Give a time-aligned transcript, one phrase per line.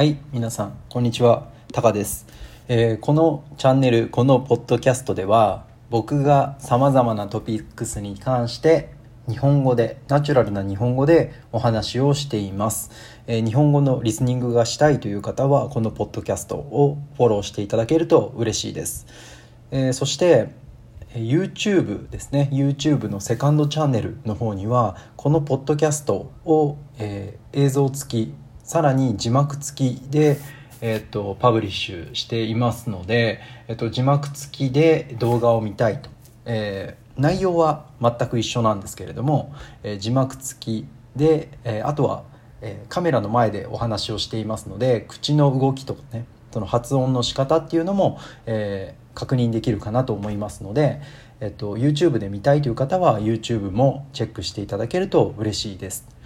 [0.00, 1.50] はい皆さんこんにちは。
[1.74, 2.26] タカです、
[2.68, 8.94] えーこのチャンネルこのポッドキャストでは僕がさまざまなトピックスに関して
[9.28, 12.90] 日本語でナチュラルな日本語でお話をしています、
[13.26, 19.06] えー日本語のリスニングがしたいという方はこのポッドキャストをフォローしていただけると嬉しいです、
[19.70, 20.48] えーそして
[21.12, 22.48] YouTube ですね。
[22.52, 28.34] YouTube のセカンドチャンネルの方にはこのポッドキャストを、えー映像付き
[28.70, 30.38] さらに字幕付きで、
[30.80, 36.08] えー、とパブリッシュしていますので、えー、と字幕付きで動画を見たいと、
[36.44, 39.52] えー内容は全く一緒なんですけれども、
[39.82, 42.22] えー字幕付きで、えーあとは、
[42.60, 51.02] えカメラの前でお話をしていますので口の動きとかねその発音の仕方っていうのも、え確認できるかなと思いますので、
[51.40, 56.19] えっと、YouTube で見たいという方は YouTube もチェックしていただけると嬉しいです。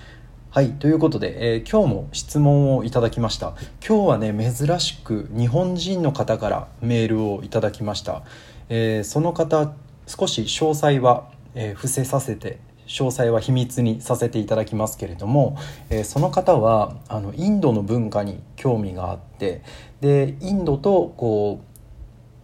[0.54, 3.54] はいということで、えー今日も質問をいただきました。
[3.84, 8.22] 今日はね珍しく日本人の方からメールをいただきました、
[8.68, 9.72] えーその方
[10.06, 15.58] 少し詳細は、えー伏せさせて詳細は秘密にさせていただきますけれども、
[15.90, 19.64] えーその方はあのインドの文化に興味があって
[20.00, 21.64] でインドとこ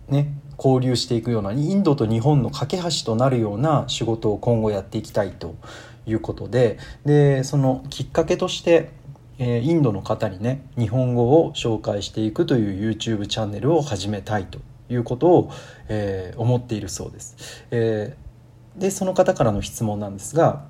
[0.08, 5.54] うね交流していくようなインドと日本の架け橋となるような仕事を今後やっていきたいと
[6.10, 8.90] いうことででそのきっかけとして、
[9.38, 14.58] えインドの方にね日本語を紹介していくという YouTube チャンネルを始めたいと
[14.90, 15.52] いうことを、
[15.88, 17.36] えー思っているそうです。
[17.70, 20.64] えーでその方からの質問なんですが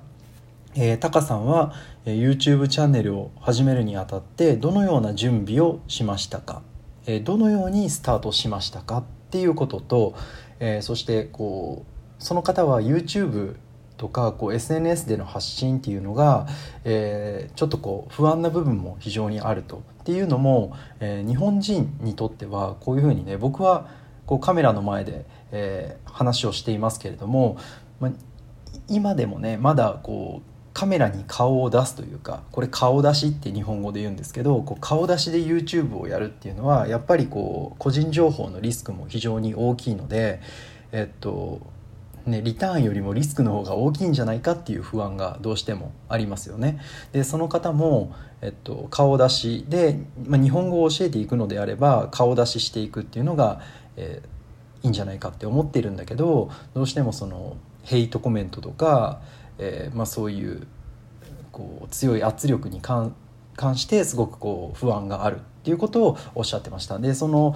[0.73, 1.73] えー、タカさんは、
[2.05, 6.61] え YouTube チャンネルを始めるにあたってどのような準備をしましたか、
[7.05, 8.99] えどのようにスタートしましたか？
[8.99, 10.15] っていうことと、
[10.59, 13.55] えそしてこうその方は YouTube
[14.01, 16.47] とかこう SNS での発信っていうのが、
[16.85, 19.83] えーちょっとこう不安な部分も非常にあると。
[20.01, 23.89] っていうのも、えー日本人にとってはこういうふうにね僕は
[24.25, 27.57] こうカメラの前で、えー話をしていますけれども、
[27.99, 28.11] ま
[28.87, 40.41] 今でもねまだこうカメラに顔を出すというかこれ顔出しって日本語で言うんですけどこう顔出しで YouTube をやるっていうのはやっぱりこう個人情報のリスクも非常に大きいので
[40.91, 41.61] えっと
[42.25, 46.79] ね、リターンよりもリスクの方が大きいんじゃないかっていう不安がどうしてもありますよね。
[47.11, 53.61] でその方も、えっと、顔出しで、まあ、日本語を教えていくのであれば顔出ししていくっていうのが、
[53.97, 54.41] えー
[54.83, 59.21] いいんじゃないかって思っているんだけどどうしてもそのヘイトコメントとか、
[59.57, 60.67] えーまあ、そういう
[61.51, 63.15] こう強い圧力に関
[63.55, 66.99] 関してすごくこう不安があるっていうことをおっしゃってました。
[66.99, 67.55] でその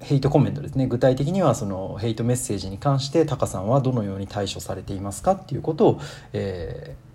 [0.00, 0.86] ヘイトコメントですね。
[0.86, 6.00] 具体的にはそのヘイトメッセージに関してタカさんはどのように対処されていますかっていうことを、
[6.32, 7.10] えー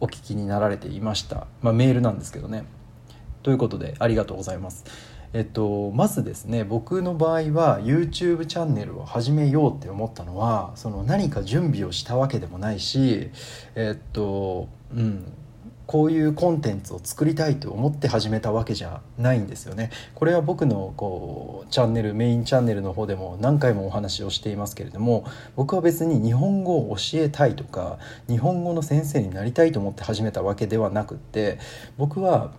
[0.00, 2.64] お聞きになられていました、まあ、メールなんですけどね。
[3.42, 4.84] ということでありがとうございます。
[5.32, 13.30] えっとまずですね僕の場合は YouTube チャンネルを始めようって思ったのはその何か準備をしたわけでもないし
[13.76, 15.32] えっとうん。
[15.90, 19.90] こういうコンテンツを作りたいと思って始めたわけじゃないんですよね。
[20.14, 25.24] これは僕のこうチャンネルメインチャンネルの方でも何回もお話をしていますけれども
[25.56, 31.58] 僕は別に日本語を教えたいとか日本語の先生になりたいと思って始めたわけではなくって
[31.98, 32.52] 僕は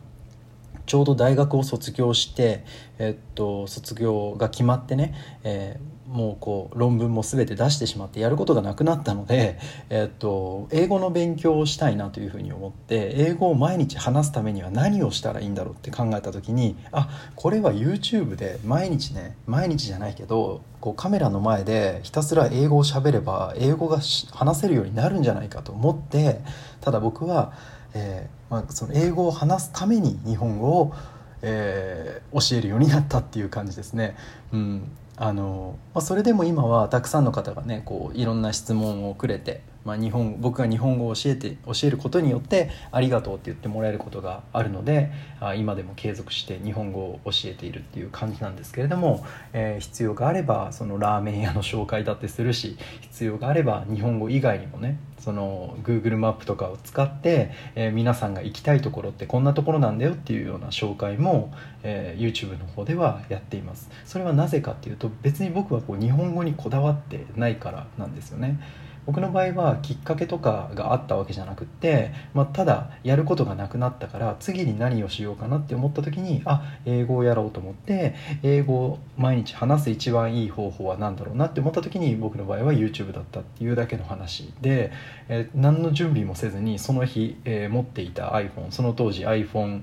[0.86, 2.66] ちょうど大学を卒業して、
[3.00, 5.14] えっと、卒業が決まってね、
[5.46, 9.58] えーもうこう論文も全て出してしまってやることがなくなったので、
[9.90, 24.00] えっと、英語の勉強をしたいなというふうに思って英語を毎日話すためには何をしたらいいんだろうって考えた時にあこれは YouTube で毎日ね毎日じゃないけどこうカメラの前でひたすら英語を喋れば英語が
[24.32, 26.42] 話せるようになるんじゃないかと思って
[26.82, 27.54] ただ僕は、
[27.94, 30.94] えーまあ、その英語を話すために日本語を、
[31.42, 34.16] えー教えるようになったっていう感じですね。
[34.54, 34.92] うん
[35.24, 61.54] あのまあ、それでも今はたくさんの方がねこういろんな質問をくれて、まあ、日本僕が日本語を教えて教えることによってありがとうって言ってもらえることがあるのであ今でも継続して日本語を教えているっていう感じなんですけれども、えー必要があればそのラーメン屋の紹介だってするし必要があれば日本語以外にもねその Google マップとかを使って、えー皆さんが行きたいところってこんなところなんだよっていうような紹介も、
[61.84, 63.90] えー YouTube の方ではやっています。
[64.06, 68.60] それはなぜかっていうと別に僕はこう日本語にこだわってないからなんですよね。
[69.06, 84.92] 僕の場合はきっかけとかがあったわけじゃなくって、まあ、ただやることがなくなったから次に何をしようかなって思った時にあ英語をやろうと思って英語を毎日話す一番いい方法は何だろうなって思った時に僕の場合は YouTube だったっていうだけの話で、
[85.30, 89.82] えー何の準備もせずにその日、えー持っていた iPhone その当時 iPhone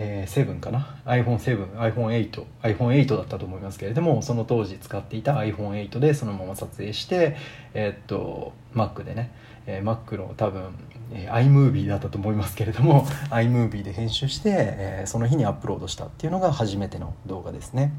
[0.00, 7.36] えー、7かな？iPhone7、iPhone8、iPhone8 だったと思いますけれどもその当時使っていた iPhone8 でそのまま撮影して、
[7.74, 9.32] えー、っと Mac でね、
[9.66, 10.70] えー、Mac の多分、
[11.12, 17.92] えー、iMovie だったと思いますけれども iMovie で編集して、えー、その日にアップロードしたっていうのが初めての動画ですね。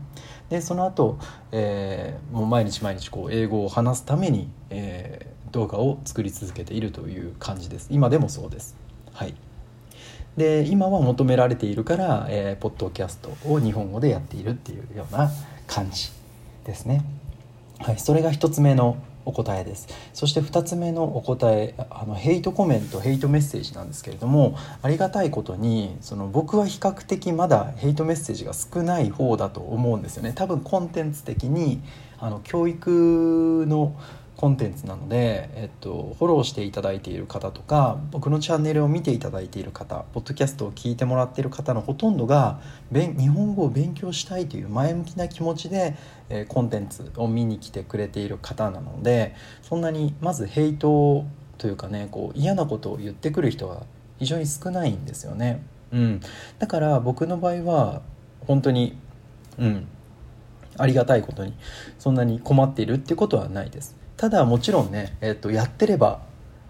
[0.50, 1.20] でその後、
[1.52, 7.88] えー、もう毎日毎日こう英語を話すために、えー、動画を作り続けているという感じです。
[7.92, 8.78] 今でもそうです。
[9.12, 9.36] はい。
[10.38, 15.30] で今は求められているから、えー、ポッドキャストを日本語でやっているっていうような
[15.68, 16.12] 感じ
[16.66, 17.04] ですね。
[17.80, 31.82] はい、それが1つ目のお答えですそして2つ目のお答えあのヘイトコメントヘイトメッセージなんですけれどもありがたいことにその僕は比較的まだヘイトメッセージが少ない方だと思うんですよね多分コンテンツ的に
[32.18, 33.96] あの教育の
[34.40, 45.98] コンテンツなので、えっと、フォローしていただいている方とか僕のチャンネルを見ていただいている方ポッドキャストを聞いてもらっている方のほとんどが日本語を勉強したいという前向きな気持ちで、
[46.30, 51.26] え、コンテンツを見に来てくれている方なのでそんなにまずヘイト
[51.58, 53.84] というかねこう嫌なことを言ってくる人は
[54.20, 55.62] 非常に少ないんですよね。
[55.92, 56.22] うん、
[56.60, 58.04] だから僕の場合は
[58.48, 58.98] 本当に、
[59.58, 59.86] うん、
[60.78, 61.54] ありがたいことに
[61.98, 63.99] そんなに困っているってことはないです。
[64.20, 66.20] ただもちろんね、えー、とやってれば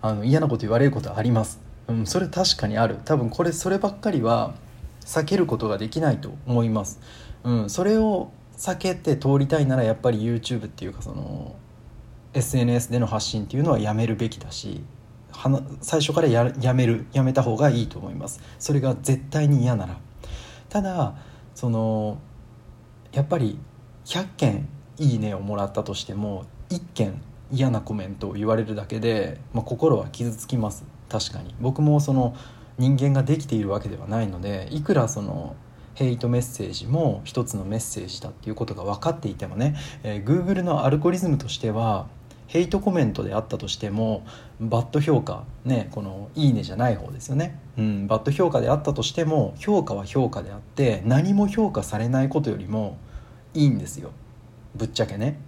[0.03, 2.97] あの嫌なこと言われることはあります、うん、それ確かにある。
[3.05, 4.53] 多分これそればっかりは
[5.01, 6.99] 避けることができないと思います、
[7.43, 11.55] うん、それを避けて通りたいならやっぱり YouTube っていうかその
[12.35, 14.83] SNS での発信っていうのはやめるべきだし
[15.81, 18.41] 最初からややめるやめた方がいいと思います。
[18.59, 19.97] それが絶対に嫌なら。
[20.69, 21.15] ただ
[21.55, 22.19] その
[23.11, 23.57] やっぱり
[24.05, 24.69] 100件
[24.99, 30.85] いいねをもらったとしても1件嫌なコメントを言われるだけで、まあ、心は傷つきます。
[31.09, 31.55] 確かに。
[31.59, 32.35] 僕もその
[32.79, 35.55] 人間ができているわけではないのでいくらその
[35.95, 42.07] ヘイトメッセージも一つのメッセージだっていうことが分かっていてもね、えー、Google のアルゴリズムとしては
[42.47, 44.25] ヘイトコメントであったとしても
[44.61, 52.97] バッド評価ねこの「いいね」じゃない方ですよね、うん、バッド評価であったとしても評価は評価であって何も評価されないことよりも
[53.53, 54.11] いいんですよ。
[54.75, 55.39] ぶっちゃけね。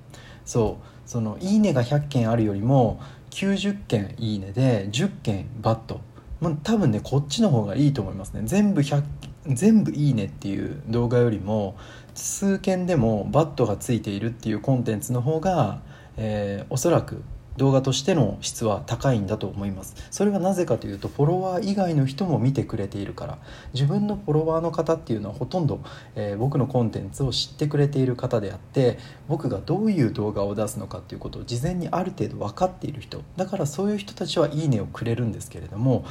[0.46, 3.00] そうその「いいね」が100件あるよりも
[3.32, 6.00] 90件「いいね」で10件バット。
[6.40, 8.42] まあ、多分ねこっちの方がいいと思いますね。
[8.46, 9.04] 全部100
[9.48, 11.76] 全部「いいね」っていう動画よりも
[12.16, 15.82] 数件でもバットがついているっていうコンテンツの方が、
[16.18, 17.24] えー、おそらく
[17.58, 19.96] 動画としての質は高いんだと思います。
[20.10, 23.38] それはなぜかというとフォロワー以外の人も見てくれているから。
[23.74, 25.82] 自分のフォロワーの方っていうのはほとんど、
[26.16, 33.22] えー、僕のコンテンツを知ってくれている方であって僕がどういう動画を出すのかっていうことを事前にある程度分かっている人。
[33.36, 36.06] だからそういう人たちはいいねをくれるんですけれども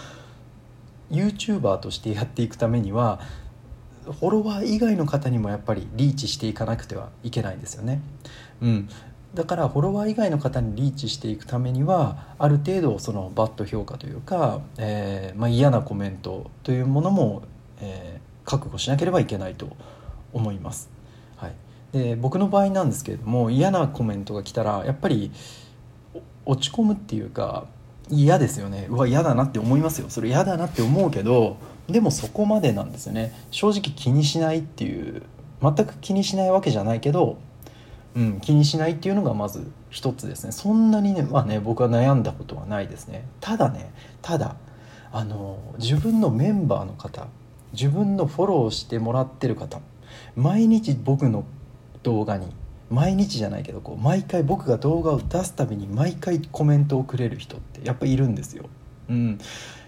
[1.11, 3.21] YouTuber としてやっていくためには
[4.05, 8.01] フォロワー以外の方にもやっぱりリーチしていかなくてはいけないんですよね。
[8.63, 8.89] うん、
[9.35, 17.43] だからフォロワー以外の方にリーチしていくためにはある程度そのバッド評価というか、えー、まあ、嫌なコメントというものも、
[17.81, 19.77] えー、覚悟しなければいけないと
[20.33, 20.91] 思います。
[21.37, 21.55] はい、
[21.93, 25.31] で僕の場合なんですけれども嫌なコメントが来たらやっぱり
[26.45, 27.67] 落ち込むっていうか
[28.09, 28.89] 嫌ですよね。
[28.91, 30.07] うわ嫌だなって思いますよ。
[30.09, 31.57] それ嫌だなって思うけど
[31.89, 33.33] でもそこまでなんですよね。
[33.53, 35.23] 正直気にしないっていう
[35.63, 37.39] 全く気にしないわけじゃないけど
[38.17, 44.57] うん、気にしないっていうのがまず一つですねそんなにね,、まあね、僕は悩んだことはないですねただねただ
[45.13, 47.29] あの自分のメンバーの方
[47.73, 49.81] 自分のフォローしてもらってる方
[50.37, 51.45] 毎日僕の
[52.03, 52.53] 動画に
[52.91, 58.65] 毎日じゃないけどこう毎回僕が動画を出すたびに毎回コメントをくれる人ってやっぱいるんですよ。
[59.09, 59.39] うん、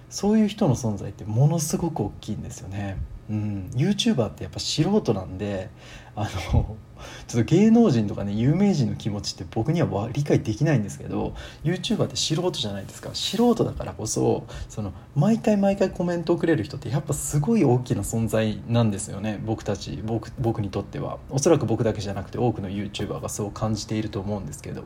[0.08, 2.96] そういう人の存在ってものすごく大きいんですよね。
[3.30, 5.70] うん、YouTuber ってやっぱ素人なんで
[6.14, 6.76] あの
[7.26, 13.10] ちょっと芸能人とかね有名人の気持ちって僕には理解できないんですけど YouTuber って素人じゃないですか。
[13.14, 19.40] 素人だからこそその毎回毎回コメントをくれる人ってやっぱすごい大きな存在なんですよね。
[19.44, 21.18] 僕たち僕僕にとっては。
[21.30, 24.84] おそらく僕だけじゃなくて多くの YouTuber がそう感じていると思うんですけど。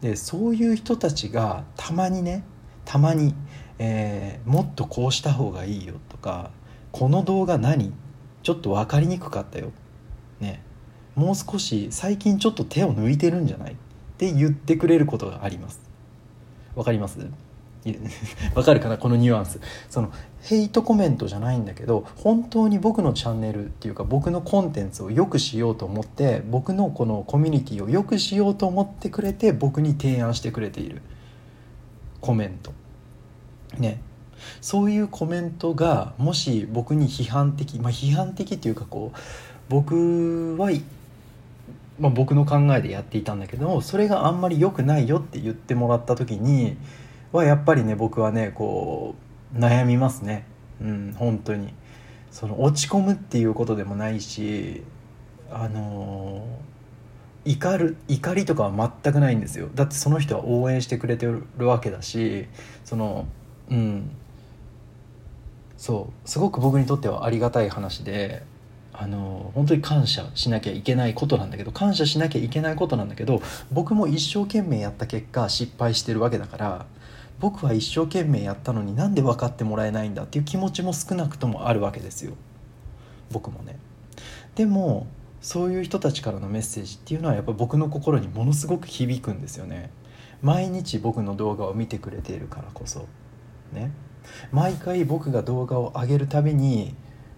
[0.00, 2.44] でそういう人たちがたまにね
[2.84, 3.34] たまに、
[3.78, 6.50] えー、もっとこうした方がいいよとか
[6.92, 7.92] この動画何？
[8.42, 9.72] ちょっと分かりにくかったよ。
[10.40, 10.62] ね。
[11.14, 13.72] もう少し最近ちょっと手を抜いてるんじゃない？
[13.72, 13.76] っ
[14.16, 15.80] て言ってくれることがあります。
[16.74, 17.18] わかります？
[18.54, 18.98] わかるかな？
[18.98, 19.60] このニュアンス。
[19.90, 31.02] そのヘイトコメントじゃないんだけど本当に僕のチャンネルっていうか僕のコンテンツを良くしようと思って僕のこのコミュニティを良くしようと思ってくれて僕に提案してくれている
[32.20, 32.72] コメント。
[33.78, 34.00] ね。
[34.60, 39.18] そういうコメントがもし僕に批判的まあ批判的っていうかこう
[39.68, 40.70] 僕は、
[41.98, 46.76] まあ、僕の考えでやっていたんだけどそれがあんまり良くないよって言ってもらった時に
[47.32, 49.14] はやっぱりね僕はねこ
[49.54, 50.44] う悩みますね。
[50.80, 51.72] うん本当に。
[52.30, 54.82] その落ち込むっていうことでもないし
[55.50, 59.68] あのー、怒る怒りとかは全くないんですよ。
[59.74, 62.46] だってその人は応援してくれてるわけだし
[62.84, 63.26] その
[63.70, 64.10] うん。
[65.78, 68.42] そうすごく僕にとってはありがたい話で
[68.92, 76.86] あの本当に感謝しなきゃいけないことなんだけど感謝しなきゃいけないことなんだけど僕も一生懸命やった結果失敗してるわけだから
[77.38, 82.34] 僕は一生懸命やったのになんで分かってもらえないんだっていう気持ちも少なくともあるわけですよ。
[83.30, 83.78] 僕もね。
[84.56, 85.06] でも
[85.40, 89.90] そういう人たちからのメッセージっていうのはやっぱ僕の心にものすごく響くんですよね。
[90.42, 93.06] 毎日僕の動画を見てくれているからこそ。
[93.72, 93.92] ね。
[94.52, 96.94] 毎回僕が動画を上げるたびに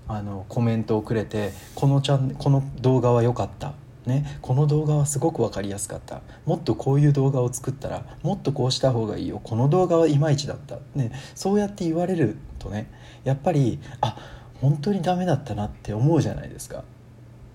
[0.09, 3.75] あのコメントをくれてこのチャンこの動画は良かった。
[4.07, 6.23] ね、この動画はすごく分かりやすかった。
[6.47, 9.41] もっとこういう動画を作ったらもっとこうした方がいいよ。
[9.45, 12.91] この動画はいまいちだった、ね、そうやって言われるとね
[13.25, 14.17] やっぱりあ
[14.61, 16.83] 本当にダメだったなって思うじゃないですか。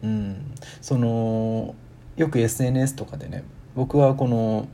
[0.04, 1.74] うん、その
[2.16, 3.44] よく SNS とかでね
[3.76, 4.68] 僕はこの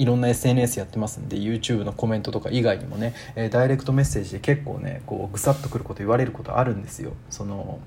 [0.00, 7.12] いろんな SNS やってますんで YouTube のコメントとか以外にもね、えー、ダイレクトメッセージで結構ねこうぐさっとくること言われることあるんですよ。
[7.28, 7.78] その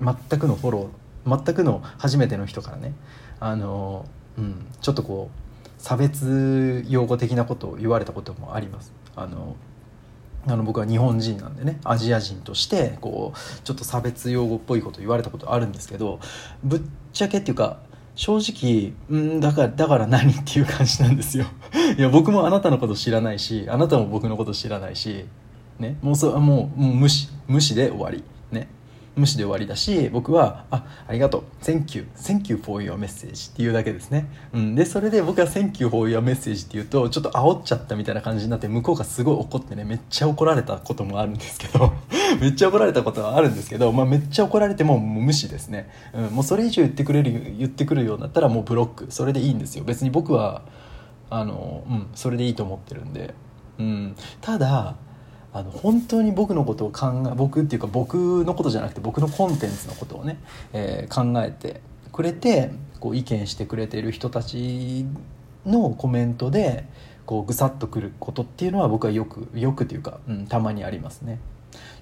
[0.00, 2.94] 全くのフォロー全くの初めての人からね。
[3.38, 4.06] あの、
[4.38, 8.94] うん、ちょっとこう差別用語的なことを言われたこともあります。
[9.14, 9.56] あの
[10.46, 16.20] あの僕は日本人なんでねアジア人としてこうちょっと差別用語っぽいこと言われたことあるんですけど
[16.62, 16.80] ぶっ
[17.12, 17.80] ちゃけっていうか
[18.16, 21.44] 正直、うんだから、だから何っていう感じなんですよ。
[21.98, 25.26] いや、僕もあなたのこと知らないし、あなたも僕のこと知らないし、
[25.78, 28.24] ね、もうそ、もう、もう無視、無視で終わり。
[29.16, 31.42] 無視で終わりだし僕は「あありがとう。
[31.64, 32.06] Thank you.
[32.16, 41.92] Thank you for your message」っていうだけですね、うん、でそれで僕は「Thank you for your message」って言うとちょっと煽っちゃったみたいな感じになって向こうがすごい怒ってねめっちゃ怒られたこともあるんですけど
[42.40, 49.06] めっちゃ怒られたことはあるんですけど、まあ、めっちゃ怒られても無視ですね、うん、もうそれ以上言ってくれる言ってくるようになったらもうブロック。
[49.10, 49.84] それでいいんですよ。
[49.84, 50.62] 別に僕は
[51.30, 53.34] あの、うん、それでいいと思ってるんで、
[53.78, 54.96] うん、ただ
[55.56, 60.38] あの本当に僕のことを考え僕っていうか僕のことじゃなくて僕のコンテンツのことをね、
[60.74, 61.80] えー、考えて
[62.12, 65.06] くれてこう意見してくれてる人たち
[65.64, 66.84] のコメントで
[67.24, 71.38] こうぐさっとくることっていうのは僕はよくよくというか、うん、たまにありますね。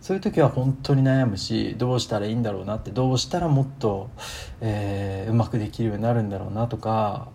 [0.01, 4.11] そういう時は本当に悩むしどうしたらいいんだろうなってどうしたらもっと、
[4.61, 7.29] えー、うまくできるようになるんだろうなとか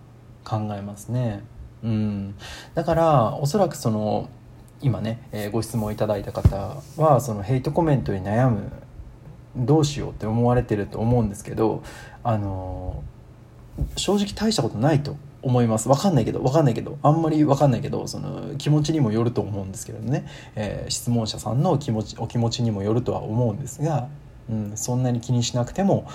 [0.44, 1.44] 考えますね。
[1.82, 2.36] うん、
[2.76, 4.30] だからおそらくその
[4.82, 8.72] 今ね、えー、ご質問いただいた方はそのヘイトコメントに悩む
[9.56, 11.84] どうしようって思われてると思うんですけど
[12.24, 15.88] あのー、正直大したことないと思います。
[15.88, 24.10] 分かんないけど分かんないけどあんまり分かんないけどその気持ちにもよると思うんですけどね、えー、質問者さんの気持ちお気持ちにもよるとは思うんですが、
[24.50, 26.10] うん、そんなに気にしなくても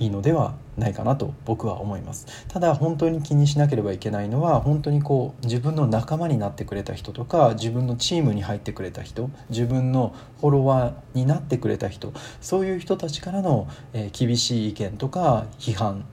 [0.00, 2.26] いいのではないかなと僕は思います。
[2.48, 16.04] ただ本当に気にしなければいけないのは本当にこう自分の仲間になってくれた人とか自分のチームに入ってくれた人自分のフォロワーになってくれた人そういう人たちからの、えー、厳しい意見とか批判。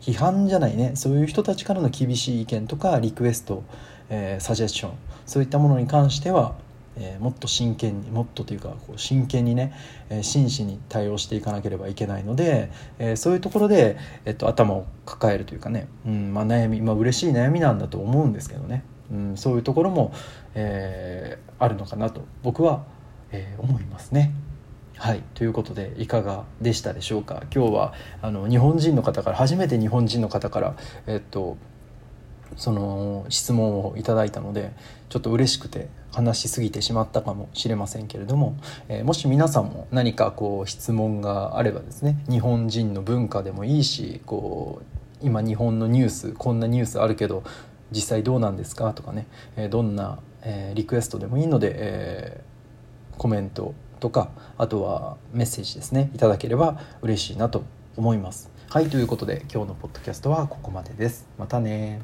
[0.00, 0.92] 批判じゃないね。
[0.94, 3.62] そういう人たちからの厳しい意見とかリクエスト、
[4.08, 4.92] えー、サジェッション
[5.26, 6.54] そういったものに関しては
[6.96, 9.72] えー、もっと真剣にもっとというかこう真剣にね、
[10.08, 18.82] えー、真摯に対応していかなければいけないので、えー、そういうところで、えっと、頭を抱えるというかね、うんまあ、悩み、まあ嬉しい悩みなんだと思うんですけどね、
[19.12, 20.12] うん、そういうところも、
[20.54, 22.84] えー、あるのかなと僕は、
[23.30, 24.32] えー、思いますね。
[24.96, 27.44] はいということでいかがでしたでしょうか？
[27.54, 31.56] 今日はあの日本人の方から初めて日本人の方から、えっと、
[32.56, 34.72] その質問をいただいたので
[35.08, 38.56] ちょっと嬉しくて話しすぎてしまったかもしれませんけれども、
[38.88, 44.82] えー、もし皆さんも何かこう質問があればですね日本人の文化でもいいしこ
[45.22, 47.44] う今日本のニュースこんなニュースあるけど
[47.92, 48.92] 実際どうなんですか？
[48.94, 49.26] とかね、
[49.56, 52.44] えー、どんな、えー、リクエストでもいいので、え
[53.18, 57.64] コメントとかあとはメッセージですねいただければ嬉しいなと
[57.96, 58.50] 思います。
[58.68, 61.26] はいということで今日のポッドキャストはここまでです。
[61.38, 62.00] またね